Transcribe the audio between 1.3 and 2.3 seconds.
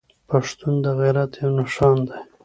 يو نښان دی.